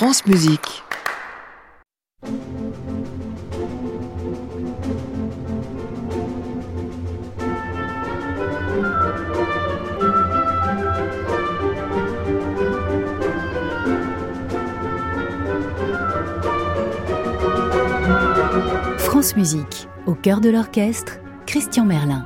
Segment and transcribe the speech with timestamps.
[0.00, 0.82] France Musique.
[18.96, 22.24] France Musique, au cœur de l'orchestre, Christian Merlin.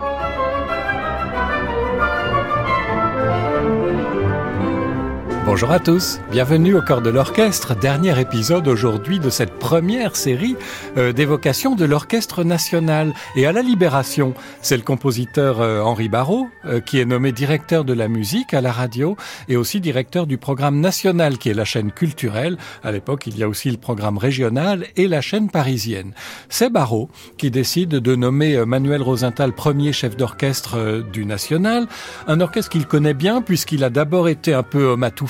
[5.47, 10.57] Bonjour à tous, bienvenue au corps de l'orchestre, dernier épisode aujourd'hui de cette première série
[10.97, 13.13] euh, d'évocation de l'orchestre national.
[13.37, 17.85] Et à la Libération, c'est le compositeur euh, Henri Barrault euh, qui est nommé directeur
[17.85, 21.67] de la musique à la radio et aussi directeur du programme national qui est la
[21.67, 22.57] chaîne culturelle.
[22.83, 26.15] À l'époque, il y a aussi le programme régional et la chaîne parisienne.
[26.49, 31.87] C'est Barrault qui décide de nommer Manuel Rosenthal premier chef d'orchestre du national,
[32.29, 35.27] un orchestre qu'il connaît bien puisqu'il a d'abord été un peu matou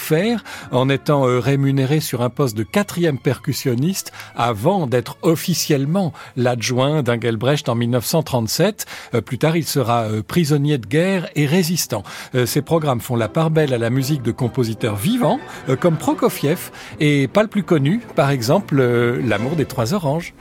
[0.71, 7.69] en étant euh, rémunéré sur un poste de quatrième percussionniste avant d'être officiellement l'adjoint d'Engelbrecht
[7.69, 8.87] en 1937.
[9.15, 12.03] Euh, plus tard, il sera euh, prisonnier de guerre et résistant.
[12.47, 15.39] Ces programmes font la part belle à la musique de compositeurs vivants
[15.81, 18.83] comme Prokofiev et pas le plus connu, par exemple,
[19.25, 20.35] L'amour des trois oranges.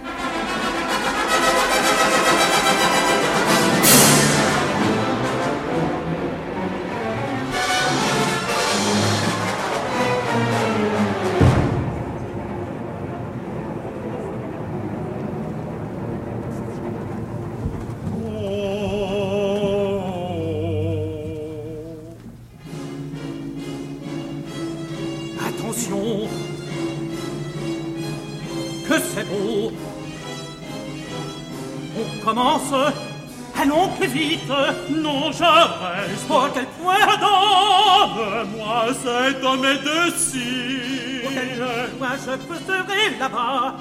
[42.26, 43.76] Je peux serai là-bas.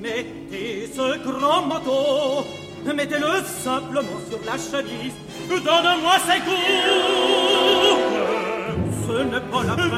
[0.00, 2.46] Mettez ce grand manteau,
[2.84, 5.14] mettez-le simplement sur la chemise.
[5.48, 6.58] Donne-moi ces gouttes,
[9.06, 9.90] ce n'est pas la peine.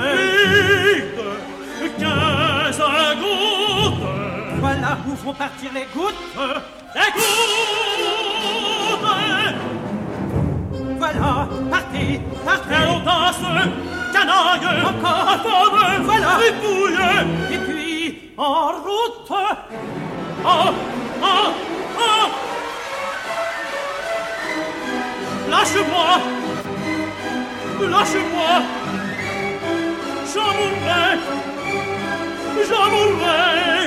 [1.83, 2.83] Vite, quinze
[3.21, 4.00] gouttes.
[4.61, 6.15] Voilà où vont partir les gouttes?
[6.95, 8.01] Les gouttes.
[10.99, 12.21] Voilà, partez.
[12.71, 13.41] Et on danse,
[14.13, 15.39] canaille, encore,
[16.03, 16.39] voilà,
[17.51, 19.31] et puis en route.
[19.31, 19.57] Ah
[20.45, 20.73] Ah
[21.23, 22.27] Ah.
[25.49, 26.11] Lâche-moi.
[27.89, 28.53] Lâche-moi.
[30.33, 31.19] J'en mourrai.
[32.69, 33.80] J'en mourrai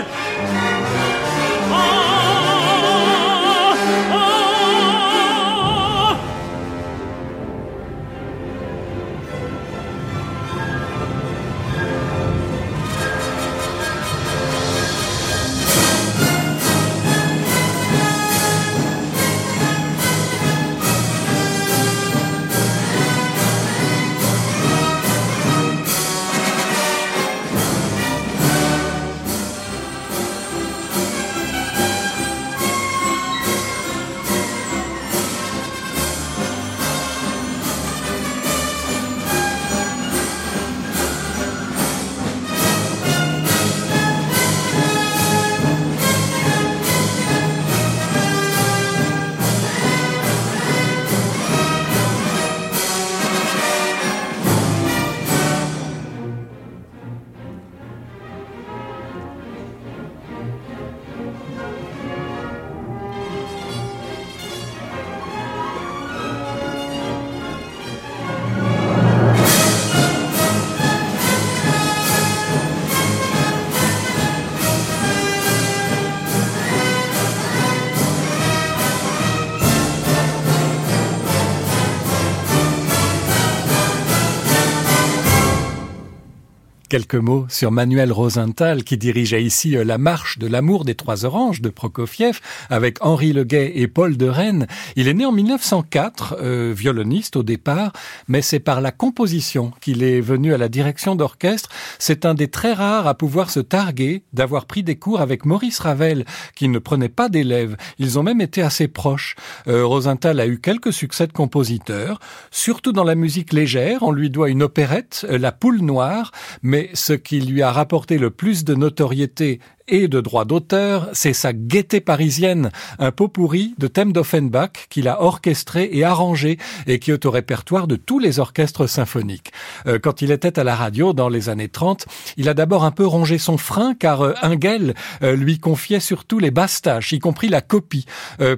[86.93, 91.25] Quelques mots sur Manuel Rosenthal qui dirigeait ici euh, la marche de l'amour des trois
[91.25, 94.67] oranges de Prokofiev avec Henri Leguet et Paul de Rennes.
[94.95, 97.93] Il est né en 1904, euh, violoniste au départ,
[98.27, 101.69] mais c'est par la composition qu'il est venu à la direction d'orchestre.
[101.97, 105.79] C'est un des très rares à pouvoir se targuer d'avoir pris des cours avec Maurice
[105.79, 107.75] Ravel qui ne prenait pas d'élèves.
[107.97, 109.35] Ils ont même été assez proches.
[109.67, 112.19] Euh, Rosenthal a eu quelques succès de compositeur,
[112.51, 114.03] surtout dans la musique légère.
[114.03, 116.31] On lui doit une opérette, La Poule Noire,
[116.61, 121.33] mais ce qui lui a rapporté le plus de notoriété et de droit d'auteur, c'est
[121.33, 126.57] sa gaieté parisienne, un pot pourri de thèmes d'Offenbach qu'il a orchestré et arrangé
[126.87, 129.51] et qui est au répertoire de tous les orchestres symphoniques.
[129.85, 132.05] Euh, quand il était à la radio dans les années 30,
[132.37, 136.39] il a d'abord un peu rongé son frein car euh, Engel euh, lui confiait surtout
[136.39, 136.81] les basses
[137.11, 138.05] y compris la copie.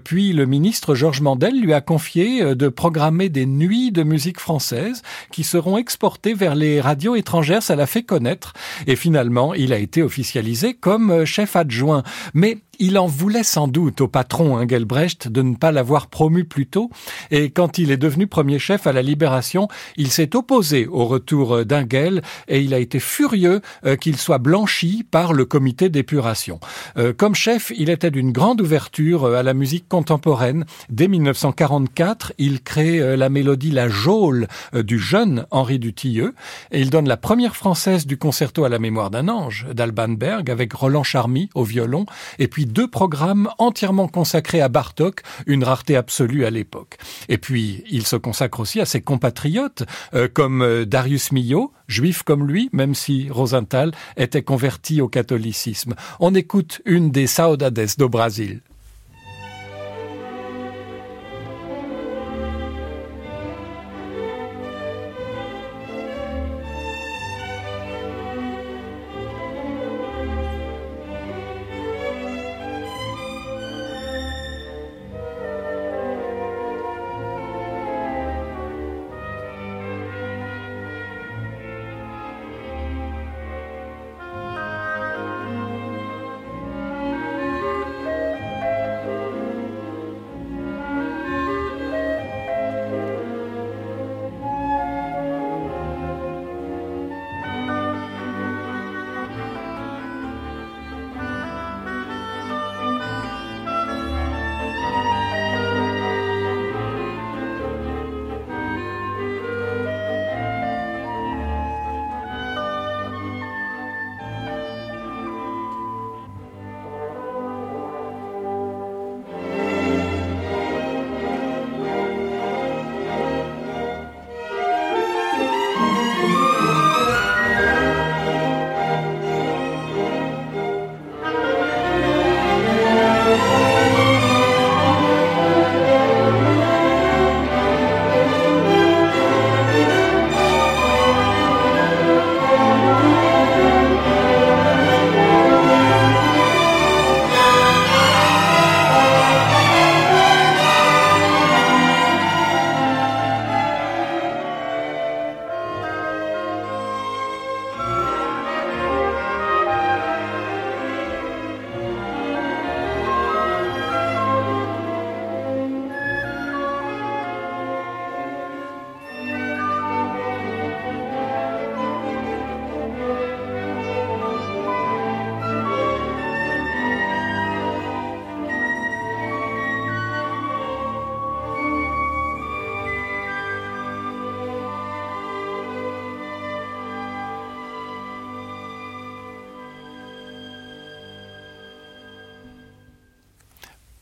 [0.03, 5.01] puis le ministre Georges Mandel lui a confié de programmer des nuits de musique française
[5.31, 7.61] qui seront exportées vers les radios étrangères.
[7.61, 8.53] Ça l'a fait connaître
[8.87, 12.03] et finalement il a été officialisé comme chef adjoint.
[12.33, 16.67] Mais il en voulait sans doute au patron Engelbrecht de ne pas l'avoir promu plus
[16.67, 16.89] tôt,
[17.31, 19.67] et quand il est devenu premier chef à la Libération,
[19.97, 25.05] il s'est opposé au retour d'Engel et il a été furieux euh, qu'il soit blanchi
[25.09, 26.59] par le comité d'épuration.
[26.97, 30.65] Euh, comme chef, il était d'une grande ouverture euh, à la musique contemporaine.
[30.89, 36.33] Dès 1944, il crée la mélodie La Jôle du jeune Henri Dutilleux
[36.71, 40.49] et il donne la première française du concerto à la mémoire d'un ange d'Alban Berg
[40.49, 42.05] avec Roland Charmy au violon
[42.39, 46.97] et puis deux programmes entièrement consacrés à Bartok, une rareté absolue à l'époque.
[47.29, 49.83] Et puis, il se consacre aussi à ses compatriotes,
[50.13, 55.95] euh, comme euh, Darius Milhaud, juif comme lui, même si Rosenthal était converti au catholicisme.
[56.19, 58.61] On écoute une des saudades do Brasil.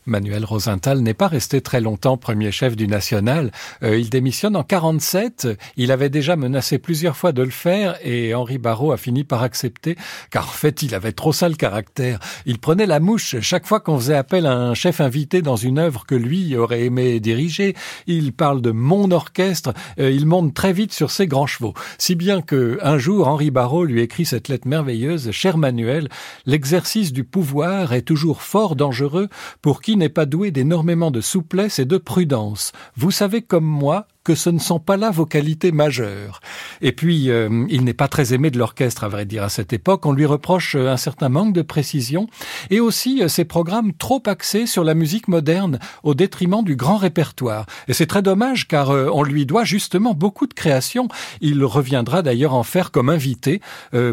[0.05, 3.51] Manuel Rosenthal n'est pas resté très longtemps premier chef du National.
[3.83, 5.47] Euh, il démissionne en 47.
[5.77, 9.43] Il avait déjà menacé plusieurs fois de le faire et Henri Barrault a fini par
[9.43, 9.95] accepter
[10.29, 12.19] car en fait il avait trop sale caractère.
[12.45, 15.79] Il prenait la mouche chaque fois qu'on faisait appel à un chef invité dans une
[15.79, 17.75] œuvre que lui aurait aimé diriger.
[18.07, 19.73] Il parle de mon orchestre.
[19.99, 21.73] Euh, il monte très vite sur ses grands chevaux.
[21.97, 25.31] Si bien que un jour Henri Barrault lui écrit cette lettre merveilleuse.
[25.31, 26.09] Cher Manuel,
[26.45, 29.29] l'exercice du pouvoir est toujours fort dangereux
[29.61, 32.71] pour qui n'est pas doué d'énormément de souplesse et de prudence.
[32.95, 36.39] Vous savez comme moi que ce ne sont pas là vos qualités majeures.
[36.81, 39.73] Et puis, euh, il n'est pas très aimé de l'orchestre, à vrai dire, à cette
[39.73, 40.05] époque.
[40.05, 42.27] On lui reproche euh, un certain manque de précision
[42.69, 46.97] et aussi euh, ses programmes trop axés sur la musique moderne au détriment du grand
[46.97, 47.65] répertoire.
[47.87, 51.07] Et c'est très dommage car on lui doit justement beaucoup de créations.
[51.41, 53.61] Il reviendra d'ailleurs en faire comme invité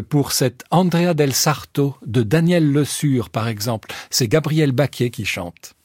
[0.09, 3.89] pour cette Andrea del Sarto de Daniel Le Sur, par exemple.
[4.09, 5.75] C'est Gabriel Baquier qui chante.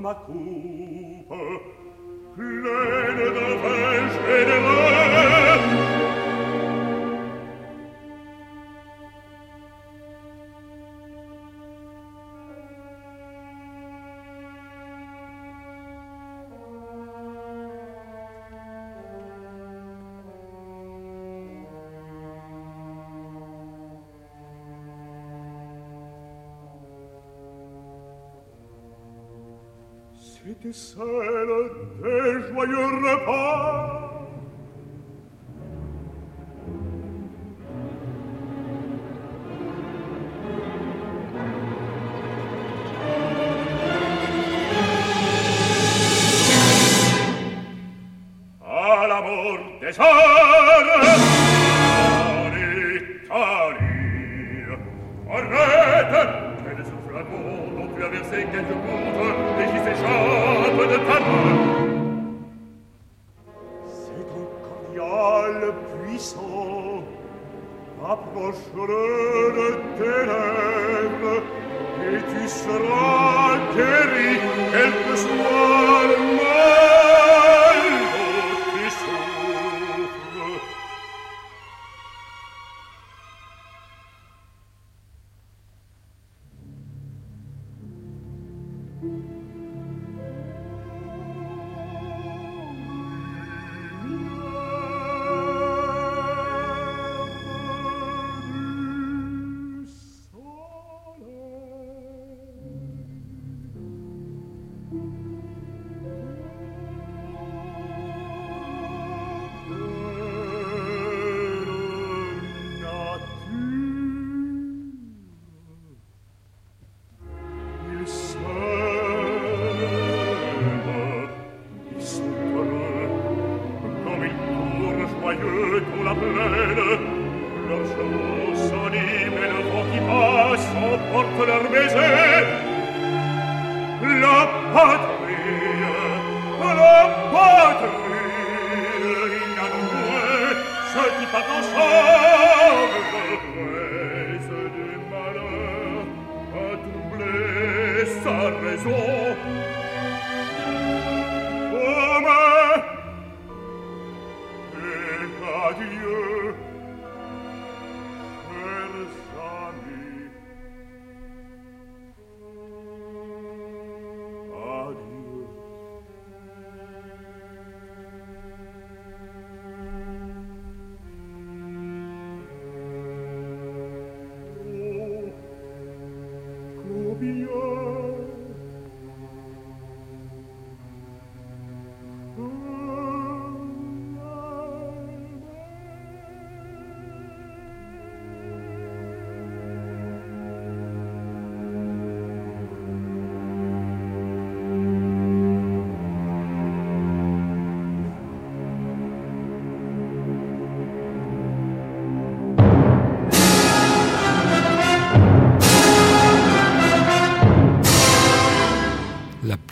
[0.00, 1.42] ma cupe,
[2.34, 6.13] plene de vespe de
[30.74, 31.70] scènes
[32.02, 34.00] des joyeux repas.
[48.66, 50.06] À l'amour des arts,
[52.20, 53.64] en Italie,
[55.30, 56.14] arrête,
[56.64, 59.03] quel souffle amour dont tu as versé quelques mots
[72.06, 74.32] et tu seras guéri,
[74.74, 75.53] elle soit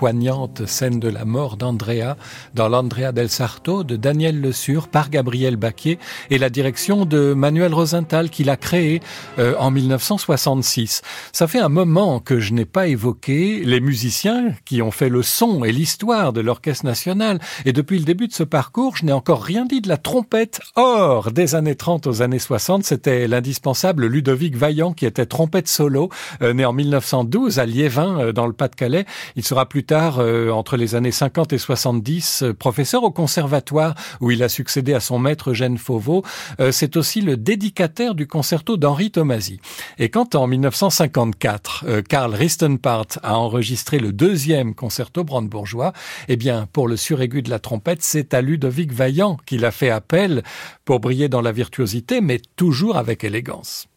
[0.03, 2.17] poignante scène de la mort d'Andrea
[2.55, 5.97] dans l'Andrea del Sarto de Daniel Le Sur par Gabriel Baquier
[6.29, 9.01] et la direction de Manuel Rosenthal qui l'a créé
[9.39, 11.03] euh, en 1966.
[11.33, 15.23] Ça fait un moment que je n'ai pas évoqué les musiciens qui ont fait le
[15.23, 19.13] son et l'histoire de l'Orchestre national et depuis le début de ce parcours, je n'ai
[19.13, 20.63] encore rien dit de la trompette.
[20.75, 26.09] Or, des années 30 aux années 60, c'était l'indispensable Ludovic Vaillant qui était trompette solo,
[26.43, 29.07] euh, né en 1912 à Liévin euh, dans le Pas-de-Calais.
[29.37, 34.43] Il sera plus euh, entre les années 50 et 70, professeur au conservatoire où il
[34.43, 36.23] a succédé à son maître Jeanne Fauveau.
[36.71, 39.61] C'est aussi le dédicataire du concerto d'Henri Tomasi.
[39.99, 45.93] Et quand en 1954, Karl Ristenpart a enregistré le deuxième concerto brandebourgeois,
[46.29, 49.91] eh bien, pour le suraigu de la trompette, c'est à Ludovic Vaillant qu'il a fait
[49.91, 50.43] appel
[50.85, 53.89] pour briller dans la virtuosité, mais toujours avec élégance.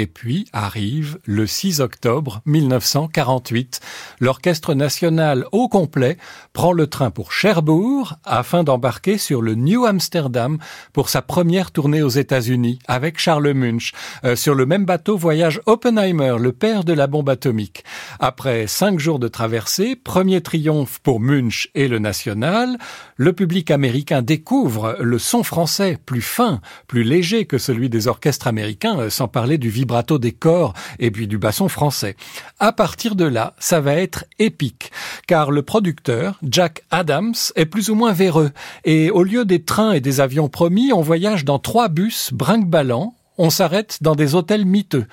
[0.00, 3.80] Et puis arrive le 6 octobre 1948.
[4.18, 6.16] L'Orchestre national au complet
[6.54, 10.56] prend le train pour Cherbourg afin d'embarquer sur le New Amsterdam
[10.94, 13.92] pour sa première tournée aux États-Unis avec Charles Munch.
[14.24, 17.84] Euh, sur le même bateau voyage Oppenheimer, le père de la bombe atomique.
[18.20, 22.78] Après cinq jours de traversée, premier triomphe pour Munch et le national,
[23.16, 28.46] le public américain découvre le son français plus fin, plus léger que celui des orchestres
[28.46, 32.16] américains, euh, sans parler du vibrato des corps et puis du basson français.
[32.58, 34.90] À partir de là, ça va être épique,
[35.26, 38.50] car le producteur, Jack Adams, est plus ou moins véreux,
[38.84, 43.14] et au lieu des trains et des avions promis, on voyage dans trois bus brinque-ballants
[43.40, 45.06] on s'arrête dans des hôtels miteux.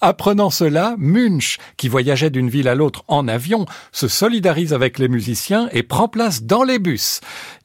[0.00, 5.08] Apprenant cela, Munch, qui voyageait d'une ville à l'autre en avion, se solidarise avec les
[5.08, 7.20] musiciens et prend place dans les bus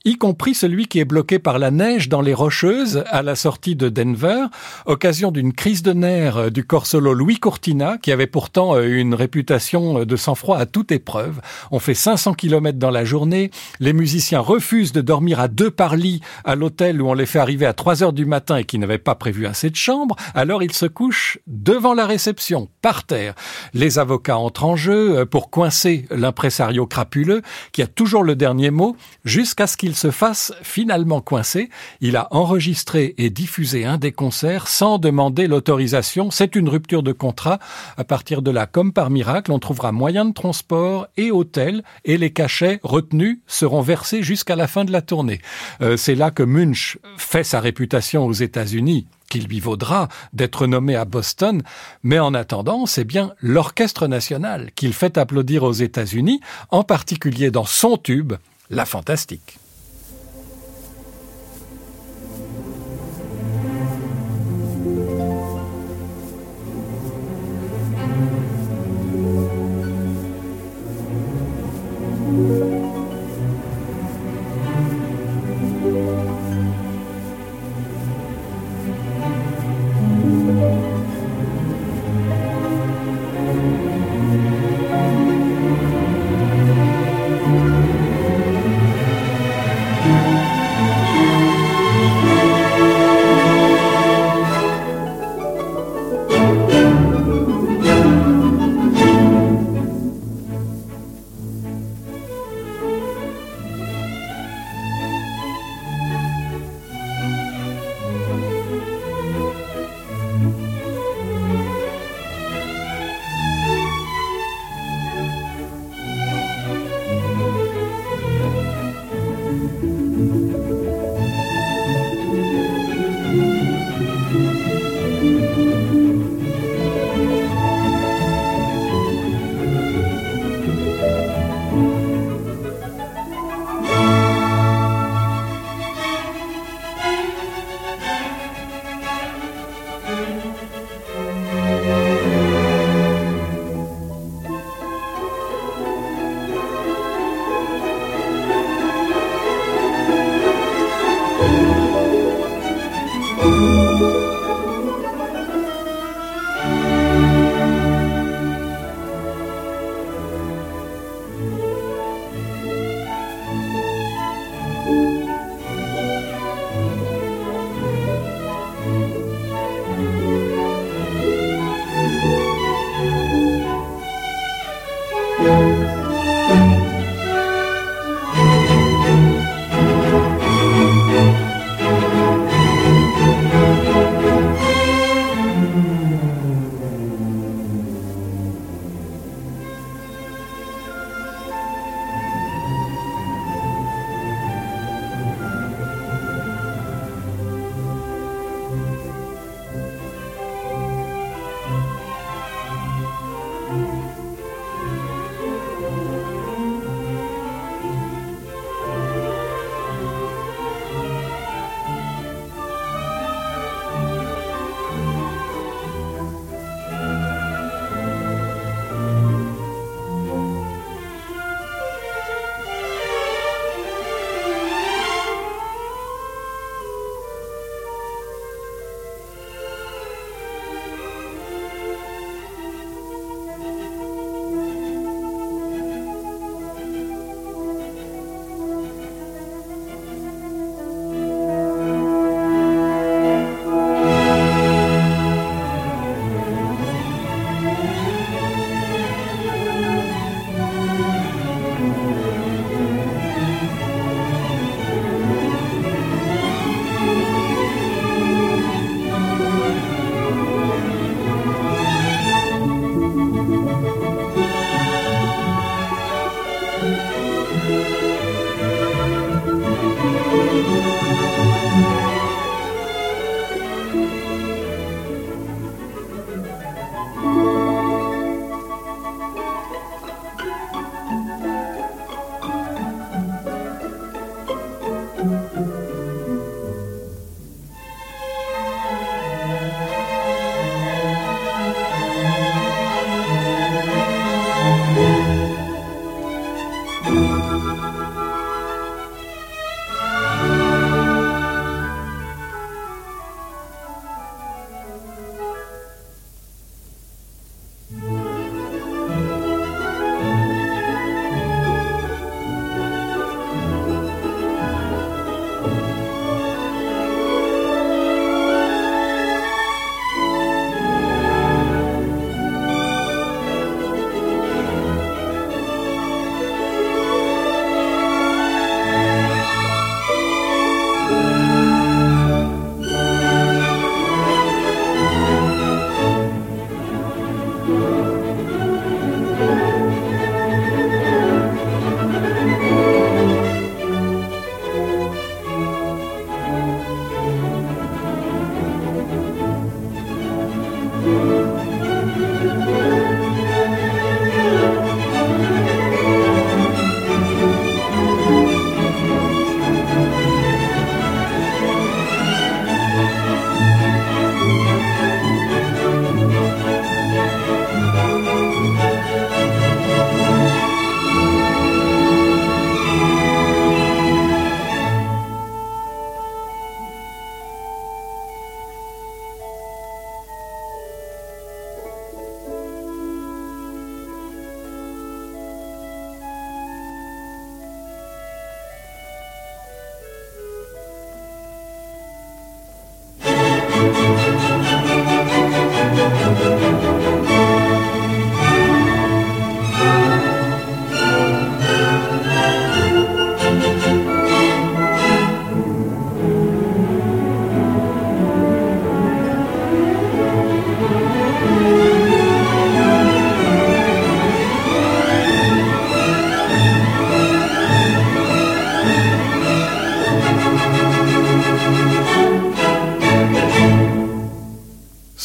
[0.08, 3.76] y compris celui qui est bloqué par la neige dans les Rocheuses à la sortie
[3.76, 4.46] de Denver,
[4.86, 9.14] occasion d'une crise de nerfs du corps solo Louis Cortina, qui avait pourtant euh, une
[9.14, 11.42] réputation de sang-froid à toute épreuve.
[11.72, 13.52] On fait 500 km dans la journée,
[13.82, 17.40] les musiciens refusent de dormir à deux par lit à l'hôtel où on les fait
[17.40, 20.64] arriver à 3 heures du matin et qui n'avaient pas prévu assez de chambres, alors
[20.64, 23.34] il se couche devant la réception, par terre.
[23.74, 27.42] Les avocats entrent en jeu euh, pour coincer l'impresario crapuleux,
[27.72, 31.70] qui a toujours le dernier mot, jusqu'à ce qu'il se fasse finalement coincer.
[32.02, 36.32] Il a enregistré et diffusé un des concerts sans demander l'autorisation.
[36.32, 37.60] C'est une rupture de contrat.
[37.98, 42.18] À partir de là, comme par miracle, on trouvera moyen de transport et hôtel, et
[42.18, 45.42] les cachets retenus seront versés jusqu'à la fin de la tournée.
[45.82, 50.96] Euh, c'est là que Munch fait sa réputation aux États-Unis qu'il lui vaudra d'être nommé
[50.96, 51.62] à Boston,
[52.04, 57.66] mais en attendant, c'est bien l'Orchestre national qu'il fait applaudir aux États-Unis, en particulier dans
[57.66, 58.34] son tube,
[58.70, 59.60] La Fantastique.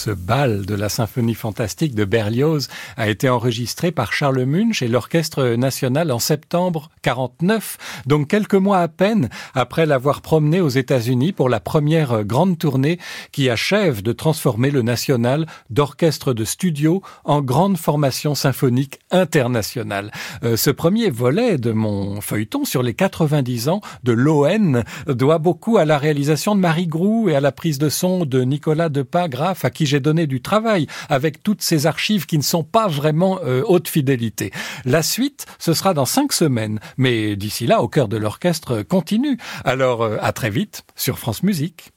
[0.05, 4.89] Ce bal de la symphonie fantastique de Berlioz a été enregistré par Charles Munch et
[4.89, 11.31] l'Orchestre national en septembre 49, donc quelques mois à peine après l'avoir promené aux États-Unis
[11.31, 12.99] pour la première grande tournée
[13.31, 20.11] qui achève de transformer le national d'orchestre de studio en grande formation symphonique internationale.
[20.43, 25.77] Euh, ce premier volet de mon feuilleton sur les 90 ans de l'ON doit beaucoup
[25.77, 29.29] à la réalisation de Marie Grou et à la prise de son de Nicolas Depas
[29.29, 32.89] Graff à qui j'ai donné du travail avec toutes ces archives qui ne sont pas
[32.89, 34.51] vraiment euh, haute fidélité.
[34.87, 39.37] La suite, ce sera dans cinq semaines, mais d'ici là, au cœur de l'orchestre continue.
[39.67, 41.93] Alors, euh, à très vite sur France Musique.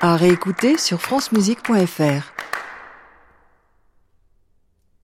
[0.00, 2.32] À réécouter sur francemusique.fr.